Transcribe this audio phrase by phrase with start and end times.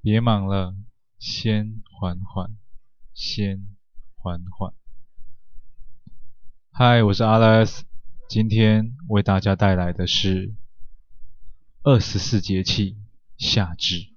[0.00, 0.76] 别忙了，
[1.18, 2.56] 先缓缓，
[3.14, 3.66] 先
[4.14, 4.72] 缓缓。
[6.70, 7.80] 嗨，我是 Alex，
[8.28, 10.54] 今天为大家带来的是
[11.82, 12.96] 二十四节气
[13.36, 14.14] 夏至。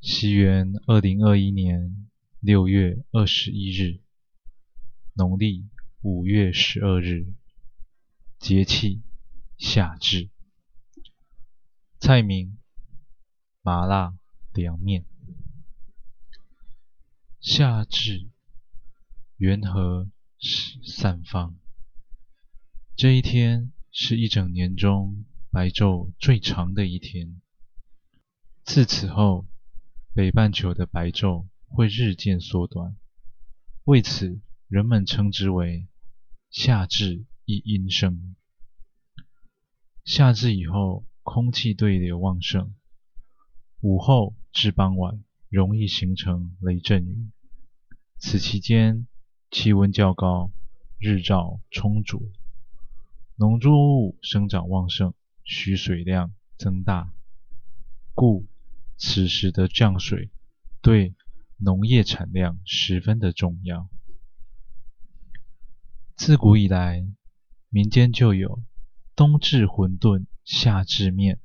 [0.00, 2.08] 西元二零二一年
[2.38, 4.00] 六月二十一日，
[5.14, 5.68] 农历
[6.00, 7.26] 五月十二日，
[8.38, 9.02] 节气
[9.58, 10.30] 夏至。
[12.04, 12.58] 菜名。
[13.60, 14.18] 麻辣
[14.52, 15.06] 凉面。
[17.40, 18.28] 夏至，
[19.36, 20.10] 元和
[20.84, 21.54] 散放。
[22.96, 27.40] 这一天是一整年中白昼最长的一天。
[28.64, 29.46] 自此后，
[30.12, 32.96] 北半球的白昼会日渐缩短，
[33.84, 35.86] 为此人们称之为
[36.50, 38.34] 夏至一阴生。
[40.04, 42.74] 夏至以后，空气对流旺盛。
[43.80, 47.30] 午后至傍晚，容易形成雷阵雨。
[48.18, 49.06] 此期间，
[49.50, 50.52] 气温较高，
[50.98, 52.30] 日照充足，
[53.36, 57.12] 农作物生长旺盛，需水量增大，
[58.14, 58.46] 故
[58.96, 60.30] 此时的降水
[60.80, 61.14] 对
[61.56, 63.88] 农业产量十分的重要。
[66.14, 67.04] 自古以来，
[67.68, 68.62] 民间就有
[69.14, 71.40] “冬至馄饨，夏至面”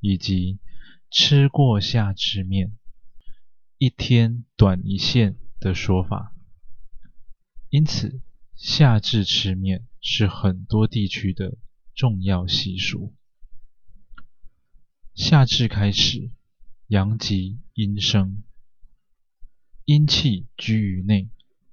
[0.00, 0.58] 以及
[1.10, 2.76] 吃过夏至面，
[3.78, 6.34] 一天短一线的说法，
[7.68, 8.20] 因此
[8.54, 11.56] 夏至吃面是很多地区的
[11.94, 13.14] 重要习俗。
[15.14, 16.30] 夏至开始，
[16.86, 18.42] 阳极阴生，
[19.84, 21.30] 阴气居于内，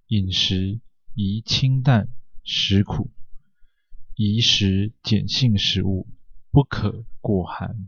[0.07, 0.79] 饮食
[1.13, 2.09] 宜清淡
[2.43, 3.11] 食苦，
[4.19, 6.07] 宜食碱性食物，
[6.49, 7.87] 不可过寒。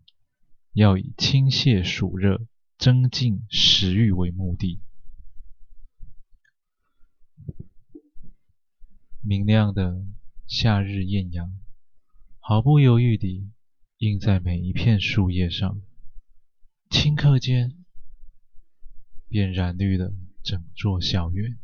[0.74, 2.46] 要以清泻暑热、
[2.78, 4.80] 增进食欲为目的。
[9.22, 10.06] 明亮的
[10.45, 11.60] 夏日艳阳，
[12.38, 13.50] 毫不犹豫地
[13.98, 15.82] 映在每一片树叶上，
[16.92, 17.84] 顷刻间
[19.28, 20.14] 便染绿了
[20.44, 21.58] 整座校园。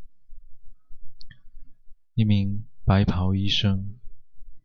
[2.15, 3.99] 一名白袍医生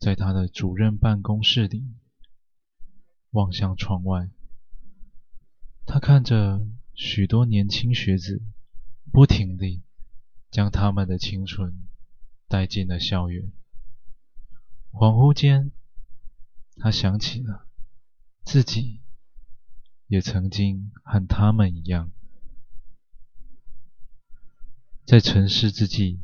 [0.00, 1.94] 在他的主任办公室里。
[3.32, 4.28] 望向窗外，
[5.86, 8.42] 他看着许多年轻学子，
[9.12, 9.84] 不停地
[10.50, 11.86] 将他们的青春
[12.48, 13.52] 带进了校园。
[14.90, 15.70] 恍惚间，
[16.78, 17.68] 他想起了
[18.42, 19.00] 自己
[20.08, 22.10] 也曾经和他们一样，
[25.06, 26.20] 在沉思之际，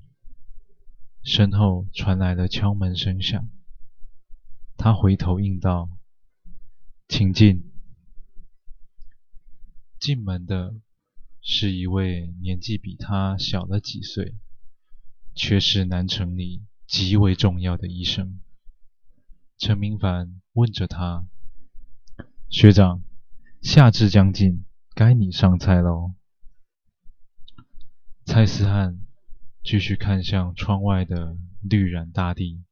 [1.22, 3.48] 身后传来了敲门声响。
[4.86, 5.90] 他回头应道。
[7.08, 7.72] 请进。
[9.98, 10.76] 进门的
[11.40, 14.36] 是一位年纪比他小了几岁，
[15.34, 18.40] 却是南城里极为重要的医生。
[19.58, 21.26] 陈明凡问着他
[22.48, 23.02] ：“学长，
[23.60, 24.64] 夏至将近，
[24.94, 26.14] 该你上菜喽。”
[28.24, 29.04] 蔡思翰
[29.64, 32.62] 继续看向窗外的绿染大地，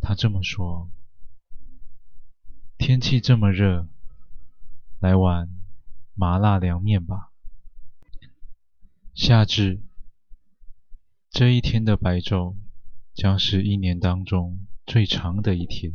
[0.00, 0.88] 他这么说。
[2.78, 3.88] 天气这么热，
[5.00, 5.50] 来碗
[6.14, 7.32] 麻辣凉面吧。
[9.14, 9.82] 夏至
[11.28, 12.56] 这一天的白昼，
[13.12, 15.92] 将是一年当中最长的一天。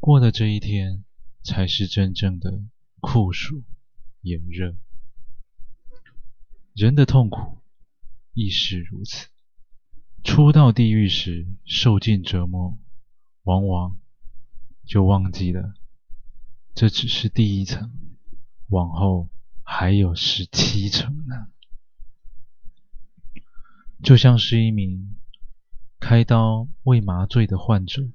[0.00, 1.04] 过了这一天，
[1.44, 2.64] 才是真正的
[3.00, 3.62] 酷暑
[4.22, 4.74] 炎热。
[6.74, 7.58] 人的痛苦
[8.32, 9.28] 亦是如此。
[10.24, 12.78] 初到地狱时，受尽折磨，
[13.42, 14.01] 往往。
[14.92, 15.72] 就忘记了，
[16.74, 17.90] 这只是第一层，
[18.68, 19.30] 往后
[19.62, 21.46] 还有十七层呢。
[24.02, 25.16] 就像是一名
[25.98, 28.10] 开刀未麻醉的患者，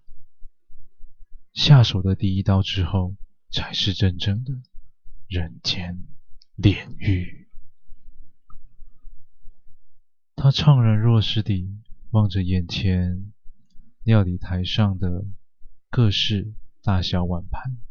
[1.51, 3.15] 下手的第一刀之后，
[3.49, 4.61] 才是真正的
[5.27, 6.03] 人间
[6.53, 7.49] 炼狱。
[10.35, 11.75] 他怅然若失地
[12.11, 13.33] 望着眼前
[14.03, 15.25] 料理台上的
[15.89, 16.53] 各式
[16.87, 17.81] 大小碗盘，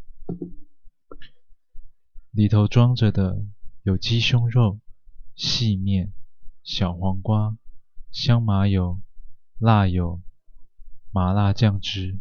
[2.30, 3.44] 里头装着的
[3.82, 4.80] 有鸡胸肉、
[5.34, 6.14] 细面、
[6.62, 7.58] 小黄瓜、
[8.10, 9.02] 香麻油、
[9.58, 10.22] 辣油、
[11.10, 12.18] 麻辣酱汁，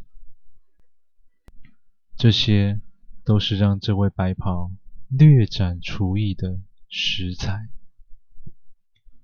[2.17, 2.81] 这些
[3.23, 4.73] 都是让这位白袍
[5.07, 7.69] 略展厨艺的食材。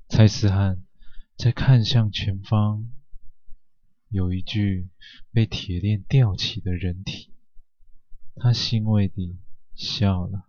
[0.08, 0.86] 蔡思翰
[1.36, 2.90] 在看向前方。
[4.08, 4.90] 有一具
[5.32, 7.31] 被铁链吊起的人体，
[8.36, 9.38] 他欣慰地
[9.76, 10.48] 笑了。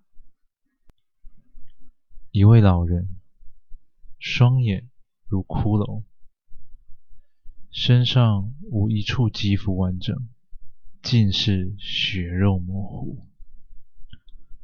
[2.31, 3.21] 一位老人，
[4.19, 4.89] 双眼
[5.27, 6.03] 如骷髅，
[7.71, 10.29] 身上无一处肌肤完整，
[11.03, 13.27] 尽是血肉模糊。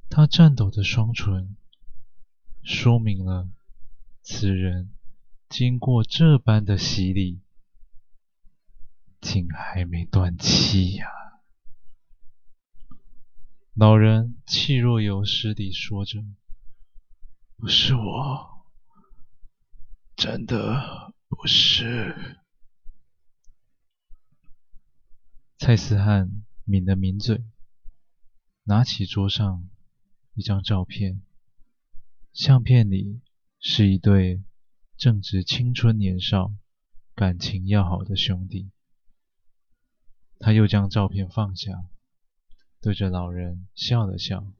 [0.08, 1.56] 他颤抖的双唇，
[2.62, 3.50] 说明了
[4.22, 4.90] 此人
[5.50, 7.40] 经过这般的洗礼，
[9.20, 11.17] 竟还没断气呀！
[13.78, 16.24] 老人气若游丝地说着
[17.56, 18.66] ：“不是我，
[20.16, 22.40] 真的不是。”
[25.58, 27.44] 蔡思翰抿了抿嘴，
[28.64, 29.70] 拿起桌上
[30.34, 31.22] 一张照片，
[32.32, 33.20] 相片里
[33.60, 34.42] 是一对
[34.96, 36.52] 正值青春年少、
[37.14, 38.72] 感情要好的兄弟。
[40.40, 41.84] 他又将照片放下，
[42.80, 44.52] 对着老人笑了笑：“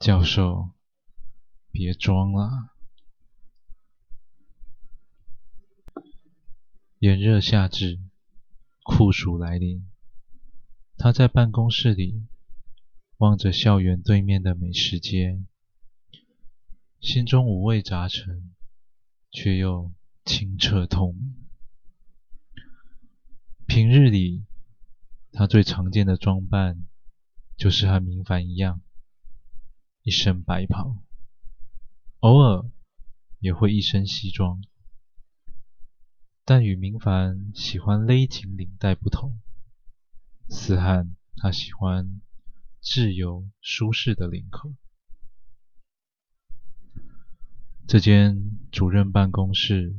[0.00, 0.70] 教授，
[1.70, 2.70] 别装了。”
[6.98, 8.00] 炎热夏至，
[8.82, 9.86] 酷暑来临，
[10.96, 12.26] 他在办公室里。
[13.18, 15.42] 望着校园对面的美食街，
[17.00, 18.54] 心中五味杂陈，
[19.30, 19.90] 却又
[20.26, 21.34] 清澈透明。
[23.66, 24.45] 平日里，
[25.38, 26.86] 他最常见的装扮
[27.58, 28.80] 就是和明凡一样，
[30.02, 31.04] 一身白袍，
[32.20, 32.64] 偶尔
[33.38, 34.64] 也会一身西装。
[36.46, 39.38] 但与明凡喜欢勒紧领带不同，
[40.48, 42.20] 思汉他喜欢。
[42.88, 44.72] 自由舒适的领口。
[47.88, 49.96] 这间主任办公室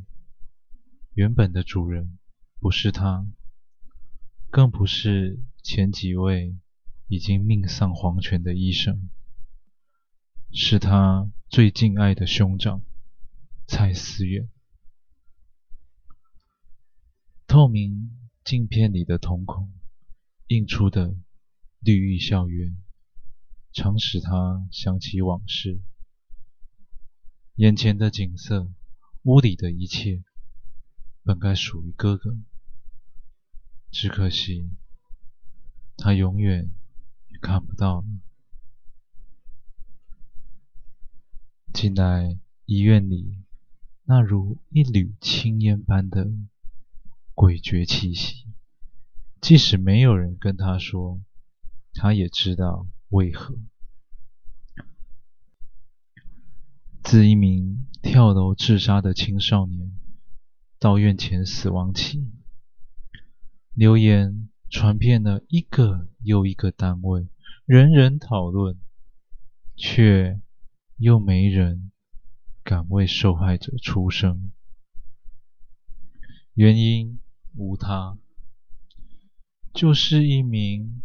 [1.13, 2.18] 原本的主人
[2.62, 3.28] 不是他，
[4.50, 6.58] 更不是前几位
[7.08, 9.10] 已经命丧黄泉的医生，
[10.52, 12.82] 是他最敬爱的兄长
[13.68, 14.50] 蔡思远。
[17.46, 18.12] 透明
[18.44, 19.72] 镜片里的瞳孔
[20.48, 21.16] 映出的。
[21.80, 22.76] 绿意校园，
[23.72, 25.80] 常使他想起往事。
[27.56, 28.74] 眼前的景色，
[29.22, 30.24] 屋里的一切，
[31.24, 32.36] 本该属于哥哥，
[33.92, 34.69] 只可惜，
[35.98, 36.72] 他永远
[37.30, 38.06] 也看不到了。
[41.74, 43.44] 近来医院里
[44.06, 46.25] 那如一缕青烟般的
[47.36, 48.48] 诡谲气息，
[49.42, 51.22] 即使没有人跟他说。
[52.00, 53.57] 他也知道为何。
[57.04, 59.98] 自一名跳楼自杀的青少年
[60.78, 62.24] 到院前死亡起，
[63.78, 67.28] 流言传遍了一个又一个单位，
[67.64, 68.76] 人人讨论，
[69.76, 70.42] 却
[70.96, 71.92] 又没人
[72.64, 74.52] 敢为受害者出声。
[76.56, 77.20] 原因
[77.54, 78.18] 无他，
[79.76, 81.04] 就是一名。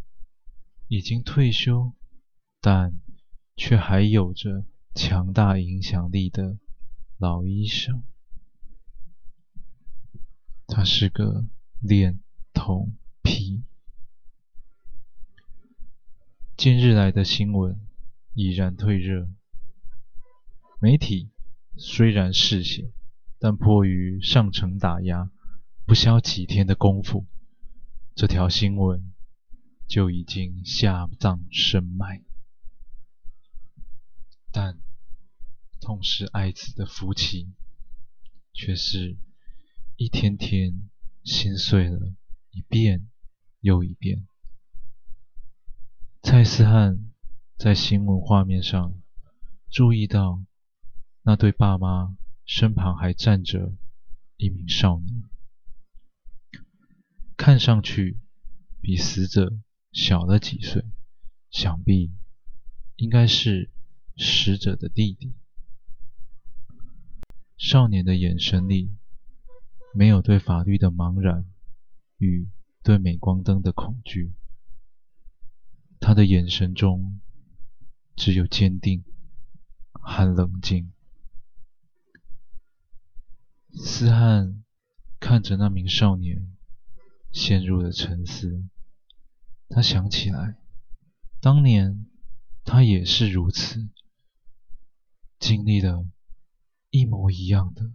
[0.89, 1.93] 已经退休，
[2.61, 2.99] 但
[3.55, 4.65] 却还有着
[4.95, 6.59] 强大影响力的
[7.19, 8.03] 老医生。
[10.67, 11.47] 他是个
[11.81, 12.21] 恋
[12.65, 13.65] 童癖。
[16.57, 17.77] 近日来的新闻
[18.35, 19.29] 已然退热，
[20.81, 21.33] 媒体
[21.77, 22.93] 虽然嗜血，
[23.41, 25.33] 但迫于上层打压，
[25.85, 27.27] 不消几天的功夫，
[28.15, 29.13] 这条新闻。
[29.89, 32.23] 就已经下葬深埋，
[34.53, 34.79] 但
[35.81, 37.53] 痛失爱子的夫妻，
[38.55, 39.19] 却是
[39.97, 40.89] 一天天
[41.25, 42.15] 心碎了
[42.53, 43.11] 一遍
[43.61, 44.27] 又一遍。
[46.23, 47.13] 蔡思汉
[47.59, 48.95] 在新闻画面上
[49.69, 50.41] 注意到，
[51.23, 52.17] 那对爸妈
[52.47, 53.75] 身旁还站着
[54.37, 55.25] 一名少年，
[57.37, 58.21] 看上去
[58.81, 59.59] 比死者。
[59.95, 60.87] 小了几岁，
[61.51, 62.15] 想必
[62.97, 63.71] 应该是
[64.17, 65.35] 死者的弟弟。
[67.59, 68.91] 少年的眼神里
[69.93, 71.45] 没有对法律的茫然
[72.23, 72.49] 与
[72.85, 74.33] 对镁光灯的恐惧，
[75.99, 77.21] 他的眼神中
[78.15, 79.03] 只有坚定
[79.91, 80.93] 和冷静。
[83.75, 84.63] 思汉
[85.19, 86.57] 看着那名少年，
[87.33, 88.69] 陷入了沉思。
[89.69, 90.57] 他想起来，
[91.41, 92.07] 当年
[92.63, 93.89] 他也是如此，
[95.41, 96.07] 经历了
[96.91, 97.91] 一模一样的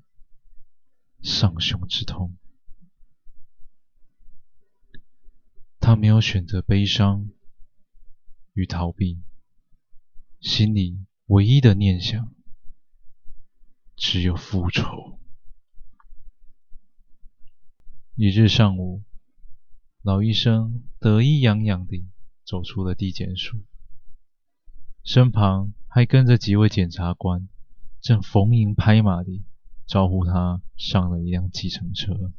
[1.24, 2.36] 丧兄之痛。
[5.88, 7.29] 他没有选择悲伤，
[8.51, 9.22] 与逃避，
[10.41, 12.36] 心里唯一的念想
[13.96, 15.17] 只有复仇。
[18.15, 19.06] 一日上午，
[20.01, 22.06] 老医生得意洋洋地
[22.44, 23.63] 走出了地检署，
[25.06, 27.48] 身旁还跟着几位检察官，
[28.01, 29.46] 正逢迎拍马地
[29.86, 32.34] 招呼他上了一辆计程车。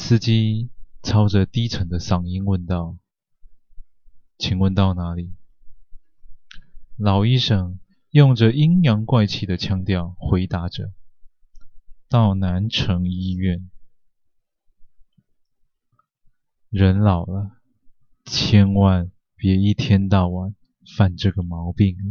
[0.00, 0.70] 司机
[1.02, 2.96] 操着低沉的嗓音问道
[4.38, 5.34] ：“请问到哪里？”
[6.96, 10.92] 老医生用着阴阳怪气的腔调回答着
[12.08, 13.68] ：“到南城医院。”
[16.70, 17.58] 人老了，
[18.24, 20.54] 千万别一天到晚
[20.96, 22.06] 犯这个毛病啊！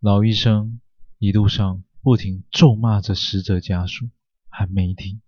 [0.00, 0.80] 老医生
[1.18, 4.08] 一路上不停咒骂着死者家属。
[4.58, 5.20] 和媒体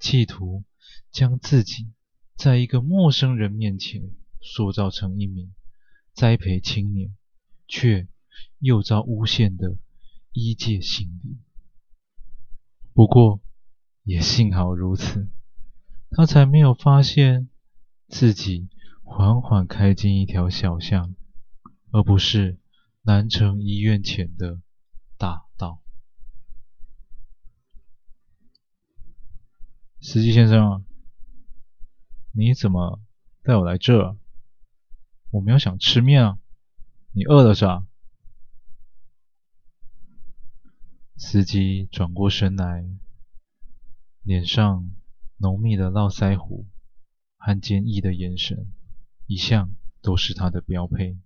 [0.00, 0.64] 企图
[1.12, 1.92] 将自己
[2.36, 4.10] 在一个陌生人面前
[4.40, 5.54] 塑造成一名
[6.14, 7.14] 栽培青年，
[7.68, 8.08] 却
[8.58, 9.76] 又遭诬陷的
[10.32, 11.36] 医界心理。
[12.94, 13.42] 不过，
[14.04, 15.28] 也幸好如此，
[16.10, 17.50] 他才没有发现
[18.08, 18.70] 自己
[19.02, 21.14] 缓缓开进一条小巷，
[21.90, 22.58] 而不是
[23.02, 24.62] 南城医院前的
[25.18, 25.82] 大道。
[30.08, 30.84] 司机先生，
[32.30, 33.02] 你怎么
[33.42, 34.16] 带我来这？
[35.30, 36.38] 我没有想吃面啊，
[37.10, 37.84] 你饿了是吧？
[41.16, 42.88] 司机转过身来，
[44.22, 44.94] 脸上
[45.38, 46.68] 浓密的络腮胡
[47.36, 48.72] 和坚毅的眼神，
[49.26, 51.18] 一向都是他的标配。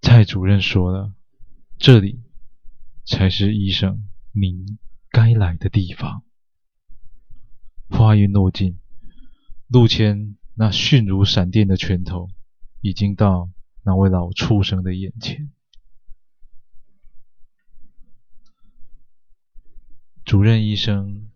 [0.00, 1.12] 蔡主任说了，
[1.78, 2.22] 这里
[3.04, 4.78] 才是医生您
[5.14, 6.24] 该来的地方。
[7.88, 8.80] 话音落尽，
[9.68, 12.30] 陆谦那迅如闪电的拳头
[12.80, 13.48] 已经到
[13.84, 15.52] 那位老畜生的眼前。
[20.24, 21.30] 主任医生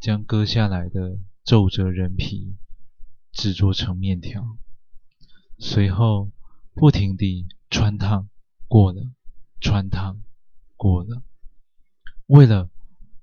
[0.00, 2.56] 将割下来的皱褶人皮
[3.30, 4.58] 制作成面条，
[5.56, 6.32] 随后
[6.74, 8.28] 不停地穿烫
[8.66, 9.12] 过了，
[9.60, 10.20] 穿烫
[10.76, 11.22] 过了，
[12.26, 12.68] 为了。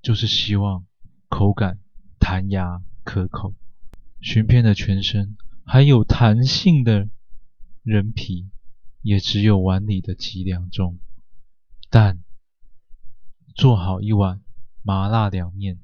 [0.05, 0.85] 就是希望
[1.29, 1.79] 口感
[2.19, 3.55] 弹牙可口，
[4.21, 5.35] 寻遍了全身
[5.65, 7.09] 还有弹性的
[7.81, 8.51] 人皮，
[9.01, 10.99] 也只有碗里的几两重。
[11.89, 12.23] 但
[13.55, 14.43] 做好一碗
[14.83, 15.79] 麻辣凉面，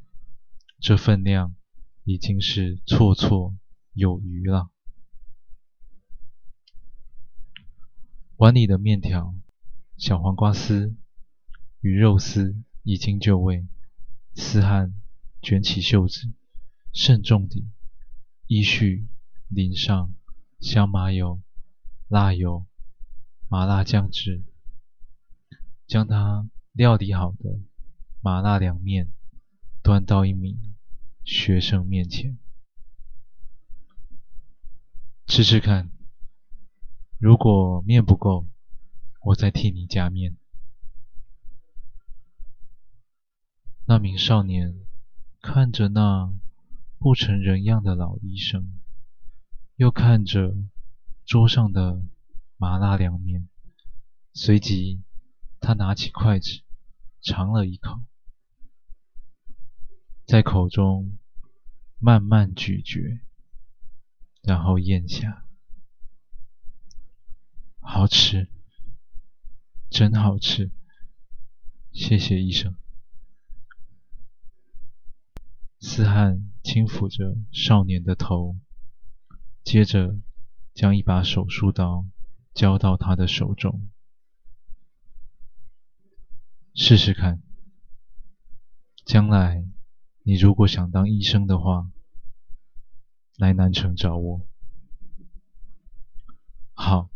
[0.80, 1.56] 这分量
[2.04, 3.56] 已经是绰绰
[3.94, 4.70] 有余了。
[8.36, 9.34] 碗里的面条、
[9.98, 10.96] 小黄瓜丝
[11.80, 13.66] 与肉丝已经就位。
[14.34, 14.94] 思汉
[15.42, 16.32] 卷起袖子，
[16.94, 17.70] 慎重地
[18.48, 19.08] 依序
[19.50, 20.14] 淋上
[20.60, 21.42] 香麻油、
[22.08, 22.66] 辣油、
[23.48, 24.44] 麻辣酱汁，
[25.86, 27.60] 将他料理好的
[28.22, 29.12] 麻辣凉面
[29.84, 30.76] 端到一名
[31.24, 32.38] 学生面前。
[35.28, 35.90] 吃吃看，
[37.18, 38.48] 如果面不够，
[39.24, 40.38] 我再替你加面。
[43.92, 44.80] 那名少年
[45.42, 46.34] 看着那
[46.98, 48.80] 不成人样的老医生，
[49.76, 50.56] 又看着
[51.26, 52.02] 桌上的
[52.56, 53.50] 麻辣凉面，
[54.34, 55.02] 随即
[55.60, 56.62] 他拿起筷子
[57.20, 58.00] 尝了一口，
[60.26, 61.18] 在口中
[62.00, 63.20] 慢慢咀嚼，
[64.42, 65.46] 然后咽下。
[67.82, 68.48] 好吃，
[69.90, 70.72] 真好吃，
[71.92, 72.74] 谢谢医生。
[75.94, 78.56] 思翰轻抚着少年的头，
[79.62, 80.18] 接着
[80.74, 82.06] 将一把手术刀
[82.54, 83.90] 交到他的手中。
[86.74, 87.44] 试试看，
[89.04, 89.68] 将来
[90.24, 91.92] 你如果想当医生的话，
[93.36, 94.48] 来南城找我。
[96.72, 97.10] 好，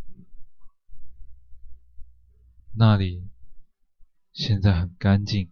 [2.74, 3.30] 那里
[4.34, 5.50] 现在很干净。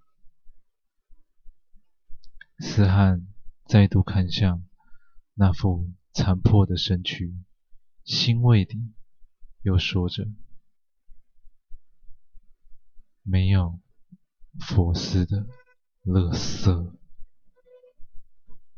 [2.65, 3.27] 思汉
[3.65, 4.63] 再度看向
[5.33, 7.35] 那副残破的身躯，
[8.05, 8.93] 欣慰地
[9.61, 10.29] 又说着
[13.21, 13.79] ：“没有
[14.61, 15.45] 佛寺的
[16.03, 16.95] 乐色。”